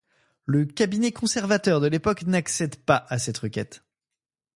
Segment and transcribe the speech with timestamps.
[0.47, 3.83] Le cabinet conservateur de l'époque n'accède pas à cette requête.